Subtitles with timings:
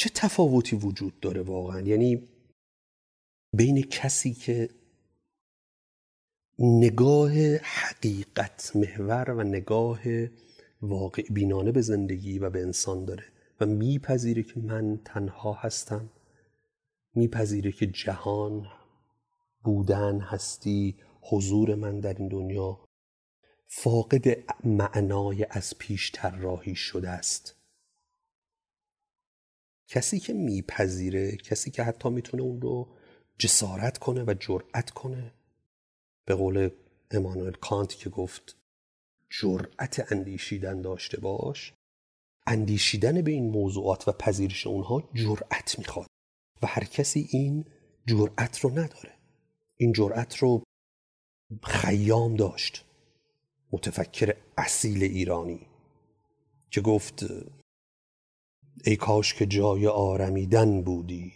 [0.00, 2.28] چه تفاوتی وجود داره واقعا؟ یعنی
[3.52, 4.68] بین کسی که
[6.58, 10.00] نگاه حقیقت محور و نگاه
[10.82, 13.24] واقع بینانه به زندگی و به انسان داره
[13.60, 16.10] و میپذیره که من تنها هستم
[17.14, 18.66] میپذیره که جهان
[19.64, 22.84] بودن هستی حضور من در این دنیا
[23.66, 24.24] فاقد
[24.64, 27.59] معنای از پیش راهی شده است.
[29.90, 32.88] کسی که میپذیره کسی که حتی می‌تونه اون رو
[33.38, 35.32] جسارت کنه و جرأت کنه.
[36.24, 36.70] به قول
[37.10, 38.56] امانوئل کانت که گفت
[39.30, 41.72] جرأت اندیشیدن داشته باش.
[42.46, 46.06] اندیشیدن به این موضوعات و پذیرش اونها جرأت می‌خواد.
[46.62, 47.64] و هر کسی این
[48.06, 49.12] جرأت رو نداره.
[49.76, 50.62] این جرأت رو
[51.62, 52.84] خیام داشت.
[53.72, 55.66] متفکر اصیل ایرانی.
[56.70, 57.24] که گفت
[58.84, 61.32] ای کاش که جای آرمیدن بودی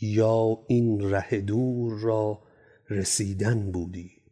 [0.00, 2.42] یا این ره دور را
[2.90, 4.22] رسیدن بودی.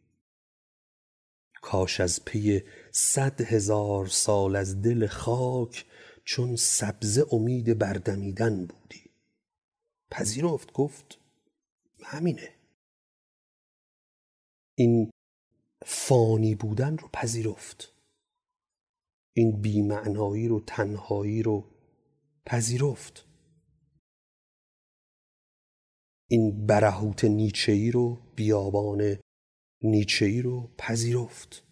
[1.61, 5.85] کاش از پی صد هزار سال از دل خاک
[6.23, 9.09] چون سبزه امید بردمیدن بودی.
[10.11, 11.17] پذیرفت گفت
[12.03, 12.49] همینه.
[14.75, 15.11] این
[15.85, 17.93] فانی بودن رو پذیرفت.
[19.33, 21.72] این بیمعنایی رو تنهایی رو
[22.45, 23.27] پذیرفت.
[26.29, 29.17] این برهوت نیچهی رو بیابان
[29.81, 31.63] نیچهی رو پذیرفت.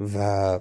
[0.00, 0.60] و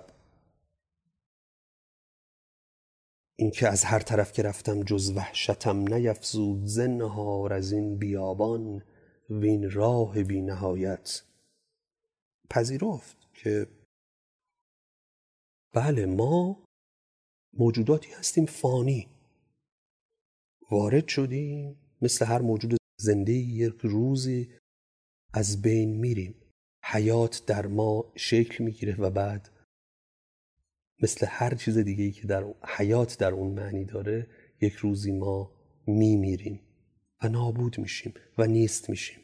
[3.42, 8.84] اینکه از هر طرف که رفتم جز وحشتم نیفزود زنهار از این بیابان
[9.30, 11.24] وین راه بی نهایت
[12.50, 13.68] پذیرفت که
[15.74, 16.61] بله ما
[17.53, 19.07] موجوداتی هستیم فانی.
[20.72, 24.50] وارد شدیم مثل هر موجود زنده یک روزی
[25.34, 26.35] از بین میریم.
[26.84, 29.50] حیات در ما شکل می‌گیره و بعد
[31.01, 34.28] مثل هر چیز دیگه که در حیات در اون معنی داره
[34.62, 35.51] یک روزی ما
[35.88, 36.59] میمیریم
[37.23, 39.19] و نابود میشیم و نیست میشیم.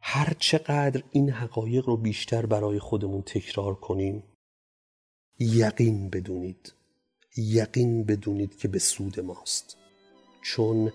[0.00, 4.22] هر چقدر این حقایق رو بیشتر برای خودمون تکرار کنیم
[5.42, 6.72] یقین بدونید.
[7.36, 9.76] یقین بدونید که به سود ماست.
[10.42, 10.92] چون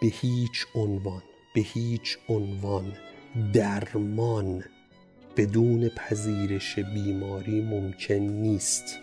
[0.00, 1.22] به هیچ عنوان
[1.54, 2.96] به هیچ عنوان
[3.52, 4.64] درمان
[5.36, 8.98] بدون پذیرش بیماری ممکن نیست.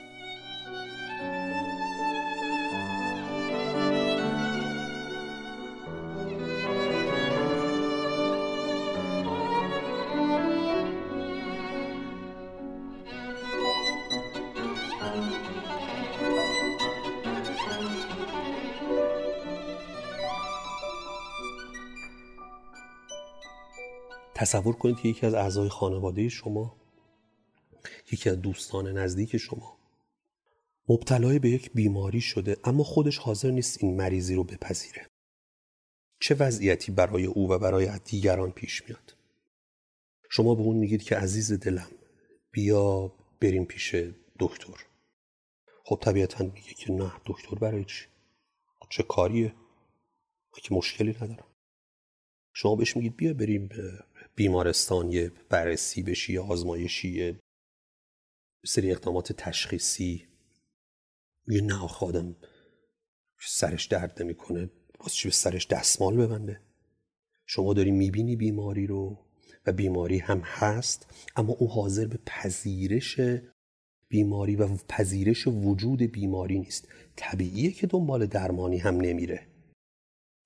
[24.35, 26.75] تصور کنید که یکی از اعضای خانواده شما
[28.11, 29.77] یکی از دوستان نزدیک شما
[30.89, 35.07] مبتلای به یک بیماری شده اما خودش حاضر نیست این مریضی رو بپذیره.
[36.19, 39.15] چه وضعیتی برای او و برای دیگران پیش میاد؟
[40.29, 41.91] شما به اون میگید که عزیز دلم
[42.51, 43.95] بیا بریم پیش
[44.39, 44.85] دکتر.
[45.83, 48.05] خب طبیعتا میگه که نه دکتر برای چی؟
[48.89, 49.53] چه کاریه؟
[50.63, 51.47] که مشکلی ندارم.
[52.53, 53.69] شما بهش میگید بیا بریم
[54.35, 57.39] بیمارستان یه بررسی بشی یا آزمایشی یه
[58.65, 60.27] سری اقدامات تشخیصی.
[61.47, 62.35] یه نه آدم
[63.41, 64.69] سرش درد نمی‌کنه.
[64.99, 66.61] واسه چی به سرش دستمال ببنده؟
[67.45, 69.25] شما داری می‌بینی بیماری رو
[69.65, 73.19] و بیماری هم هست اما او حاضر به پذیرش
[74.07, 76.87] بیماری و پذیرش وجود بیماری نیست.
[77.15, 79.47] طبیعیه که دنبال درمانی هم نمیره.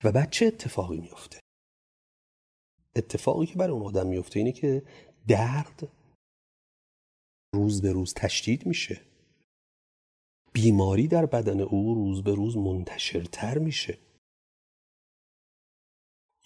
[0.04, 1.40] و بعد چه اتفاقی میفته
[2.96, 4.82] اتفاقی که برای اون آدم میفته اینه که
[5.28, 5.88] درد
[7.54, 9.00] روز به روز تشدید میشه.
[10.52, 13.98] بیماری در بدن او روز به روز منتشرتر میشه.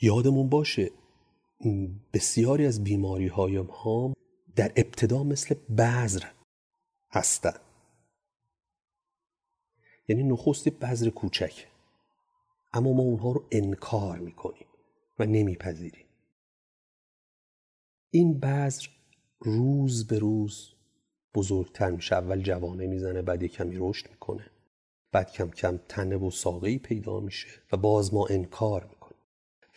[0.00, 0.90] یادمون باشه
[2.12, 4.14] بسیاری از بیماری های ما
[4.56, 6.24] در ابتدا مثل بذر
[7.10, 7.60] هستن.
[10.08, 11.66] یعنی نخستی بذر کوچک.
[12.72, 14.66] اما ما اونها رو انکار می‌کنیم
[15.18, 16.03] و نمیپذیریم.
[18.14, 18.86] این بذر
[19.40, 20.70] روز به روز
[21.34, 22.16] بزرگتر میشه.
[22.16, 24.50] اول جوانه می‌زنه بعد یه کمی رشد می‌کنه.
[25.12, 29.18] بعد کم کم تنه و ساقه پیدا میشه و باز ما انکار می‌کنه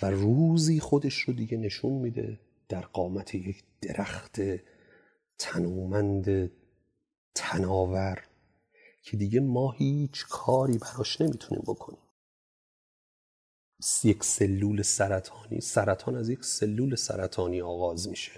[0.01, 2.39] و روزی خودش رو دیگه نشون میده
[2.69, 4.41] در قامت یک درخت
[5.37, 6.51] تنومند
[7.35, 8.23] تناور
[9.03, 11.99] که دیگه ما هیچ کاری براش نمی‌تونیم بکنیم.
[14.03, 18.31] یک سلول سرطانی سرطان از یک سلول سرطانی آغاز میشه.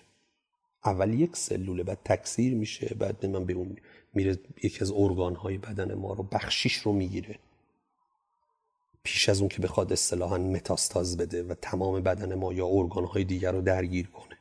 [0.85, 3.77] اول یک سلوله بعد تکثیر میشه بعد من به اون
[4.13, 7.39] میره یکی از ارگانهای بدن ما رو بخشیش رو می‌گیره.
[9.03, 13.51] پیش از اون که بخواد اصطلاحا متاستاز بده و تمام بدن ما یا ارگانهای دیگر
[13.51, 14.37] رو درگیر کنه.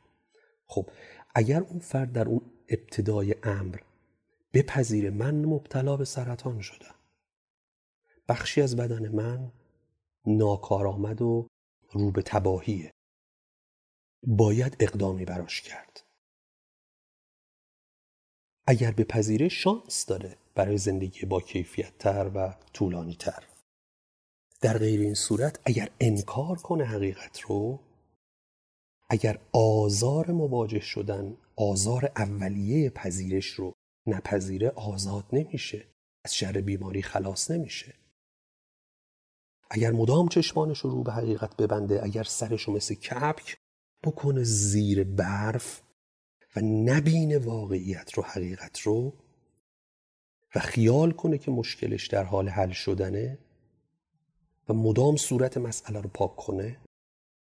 [0.65, 0.89] خب
[1.35, 3.77] اگر اون فرد در اون ابتدای امر
[4.53, 6.95] بپذیره من مبتلا به سرطان شدم.
[8.27, 9.51] بخشی از بدن من
[10.25, 11.47] ناکارآمد و
[11.91, 12.91] رو به تباهیه.
[14.27, 16.01] باید اقدامی براش کرد.
[18.67, 23.43] اگر به پذیره شانس داره برای زندگی با کیفیت تر و طولانی تر
[24.61, 27.79] در غیر این صورت اگر انکار کنه حقیقت رو
[29.09, 33.73] اگر آزار مواجه شدن آزار اولیه پذیرش رو
[34.07, 35.85] نپذیره آزاد نمیشه.
[36.25, 37.93] از شر بیماری خلاص نمیشه.
[39.69, 43.57] اگر مدام چشمانش رو به حقیقت ببنده اگر سرش رو مثل کپک
[44.03, 45.81] بکنه زیر برف
[46.55, 49.13] و نبینه واقعیت رو حقیقت رو
[50.55, 53.39] و خیال کنه که مشکلش در حال حل شدنه
[54.69, 56.77] و مدام صورت مسئله رو پاک کنه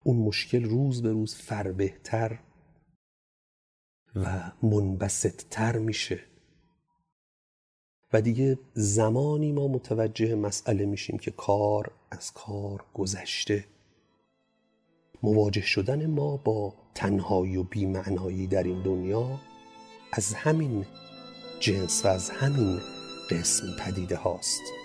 [0.03, 2.39] اون مشکل روز به روز فربهتر
[4.15, 6.30] و منبسطتر میشه.
[8.13, 13.65] و دیگه زمانی ما متوجه مسئله میشیم که کار از کار گذشته.
[15.23, 19.39] مواجه شدن ما با تنهایی و بیمعنایی در این دنیا
[20.11, 20.85] از همین
[21.59, 22.79] جنس و از همین
[23.29, 24.80] قسم پدیده هاست.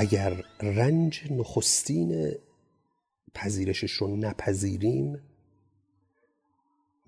[0.00, 2.34] اگر رنج نخستین
[3.34, 5.20] پذیرشش رو نپذیریم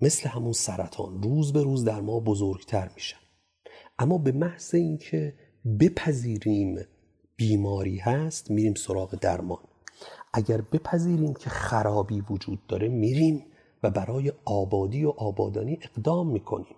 [0.01, 3.17] مثل همون سرطان روز به روز در ما بزرگتر میشن.
[3.99, 5.33] اما به محض اینکه
[5.79, 6.79] بپذیریم
[7.35, 9.63] بیماری هست میریم سراغ درمان.
[10.33, 13.45] اگر بپذیریم که خرابی وجود داره میریم
[13.83, 16.75] و برای آبادی و آبادانی اقدام می‌کنیم.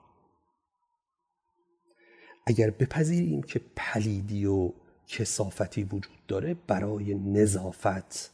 [2.48, 4.72] اگر بپذیریم که پلیدی و
[5.08, 8.34] کسافتی وجود داره برای نظافت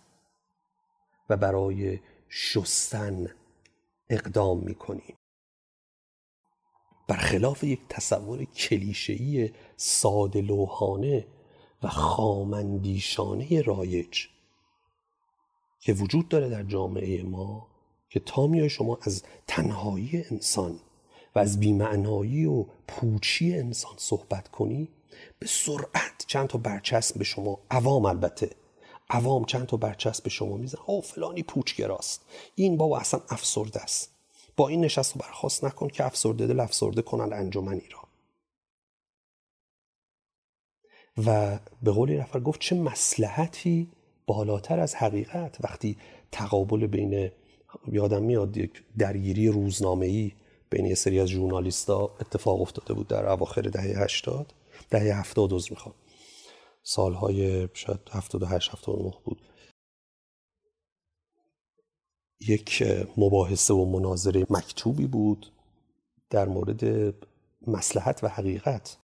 [1.29, 3.27] و برای شستن
[4.09, 5.15] اقدام می‌کنیم.
[7.07, 11.27] برخلاف یک تصور کلیشه‌ای ساده لوحانه
[11.83, 14.27] و خامندیشانه رایج
[15.79, 17.67] که وجود داره در جامعه ما
[18.09, 20.79] که تا میای شما از تنهایی انسان
[21.35, 24.87] و از بیمعنایی و پوچی انسان صحبت کنی
[25.39, 28.49] به سرعت چند تا برچسب به شما عوام البته.
[29.09, 32.21] عوام چند تا برچسب به شما میزن او فلانی پوچگراست.
[32.55, 34.15] این بابا اصلا افسرده است.
[34.57, 37.99] با این نشست و برخواست نکن که افسرده دل افسرده کنن انجمنی را
[41.25, 43.89] و به قول نفر گفت چه مسلحتی
[44.27, 45.57] بالاتر از حقیقت.
[45.63, 45.97] وقتی
[46.31, 47.31] تقابل بین
[47.87, 50.31] یادم میاد یک درگیری روزنامه‌ای
[50.69, 54.53] بین یه سری از ژورنالیستا اتفاق افتاده بود در اواخر دهه 80
[54.89, 55.95] دهه هفتاد از می‌خوام
[56.83, 59.41] سالهای شاید هفتاد و هشت هفتاد و نه بود.
[62.39, 62.83] یک
[63.17, 65.51] مباحثه و مناظره مکتوبی بود
[66.29, 67.13] در مورد
[67.67, 68.97] مسلحت و حقیقت.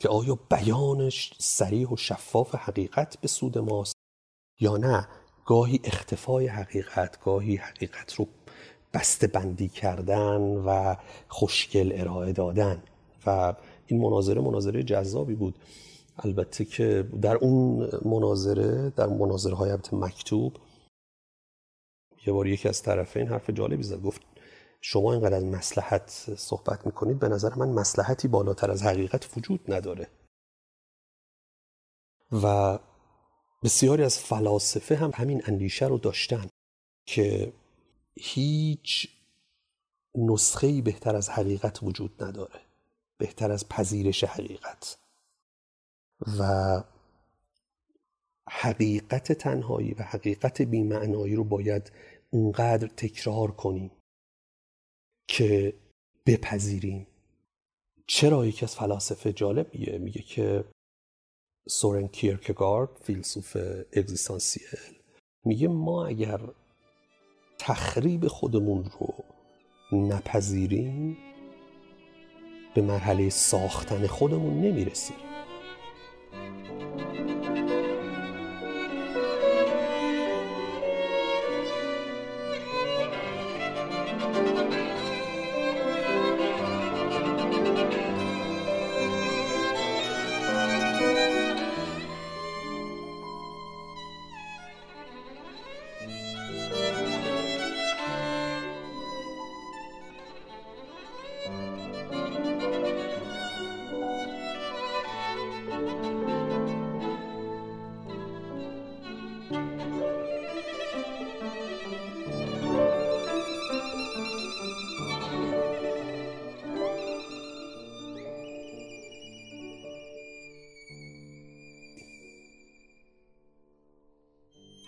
[0.00, 3.96] که آیا بیانش سریح و شفاف حقیقت به سود ماست
[4.60, 5.08] یا نه؟
[5.46, 8.28] گاهی اختفای حقیقت گاهی حقیقت رو
[8.92, 10.96] بسته بندی کردن و
[11.28, 12.82] خوشگل ارائه دادن.
[13.26, 13.54] و
[13.86, 15.54] این مناظره مناظره جذابی بود.
[16.18, 20.56] البته که در اون مناظره در مناظره های مکتوب
[22.26, 24.22] یه بار یکی از طرفین حرف جالبی زد گفت
[24.80, 30.10] شما اینقدر از مسلحت صحبت می‌کنید به نظر من مسلحتی بالاتر از حقیقت وجود نداره.
[32.42, 32.78] و
[33.62, 36.46] بسیاری از فلاسفه هم همین اندیشه رو داشتن
[37.06, 37.52] که
[38.16, 39.08] هیچ
[40.14, 42.60] نسخه بهتر از حقیقت وجود نداره
[43.18, 44.98] بهتر از پذیرش حقیقت.
[46.38, 46.82] و
[48.50, 51.92] حقیقت تنهایی و حقیقت بیمعنایی رو باید
[52.30, 53.90] اونقدر تکرار کنیم
[55.28, 55.74] که
[56.26, 57.06] بپذیریم.
[58.06, 60.64] چرا یکی از فلاسفه جالب میگه میگه که
[61.68, 63.56] سورن کیرکگارد فیلسوف
[63.92, 64.62] اگزیستانسیل
[65.44, 66.40] میگه ما اگر
[67.58, 69.14] تخریب خودمون رو
[69.92, 71.18] نپذیریم
[72.74, 75.27] به مرحله ساختن خودمون نمی‌رسیم.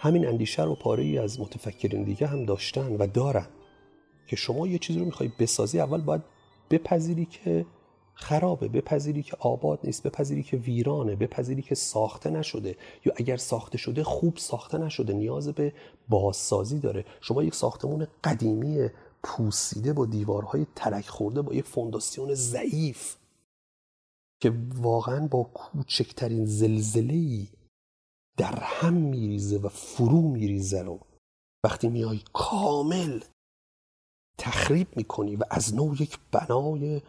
[0.02, 3.46] همین اندیشه رو پاره ای از متفکرین دیگه هم داشتن و دارن
[4.26, 6.22] که شما یه چیزی رو می‌خوای بسازی اول باید
[6.70, 7.66] بپذیری که
[8.14, 13.78] خرابه بپذیری که آباد نیست بپذیری که ویرانه بپذیری که ساخته نشده یا اگر ساخته
[13.78, 15.72] شده خوب ساخته نشده نیاز به
[16.08, 17.04] بازسازی داره.
[17.20, 18.88] شما یک ساختمون قدیمی
[19.22, 23.16] پوسیده با دیوارهای ترک خورده با یک فونداسیون ضعیف
[24.40, 27.46] که واقعا با کوچکترین زلزله
[28.40, 31.00] در هم میریزه و فرو میریزه رو.
[31.64, 33.20] وقتی میای کامل
[34.38, 37.02] تخریب می‌کنی و از نوع یک بنای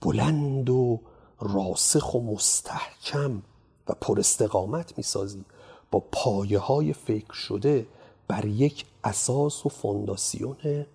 [0.00, 1.00] بلند و
[1.40, 3.42] راسخ و مستحکم
[3.88, 5.44] و پر استقامت می‌سازی
[5.90, 7.86] با پایه های فکر شده
[8.28, 10.86] بر یک اساس و فونداسیون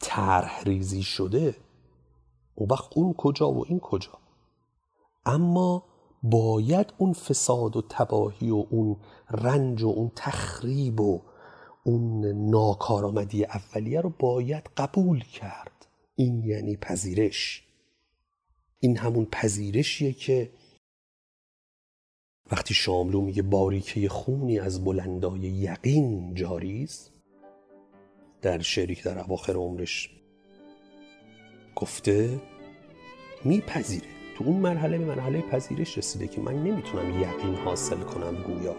[0.00, 1.56] طرح ریزی شده.
[2.54, 4.12] اون وقت اون کجا و این کجا.
[5.26, 5.93] اما
[6.24, 8.96] باید اون فساد و تباهی و اون
[9.30, 11.22] رنج و اون تخریب و
[11.84, 15.86] اون ناکارآمدی اولیه رو باید قبول کرد.
[16.14, 17.62] این یعنی پذیرش.
[18.80, 20.50] این همون پذیرشیه که
[22.52, 27.12] وقتی شاملو میگه باریکه خونی از بلندای یقین جاری است
[28.42, 30.10] در شعری که در اواخر عمرش
[31.76, 32.40] گفته
[33.44, 34.23] میپذیره.
[34.34, 38.74] تو اون مرحله به مرحله پذیرش رسیده که من نمی‌تونم یقین حاصل کنم گویا.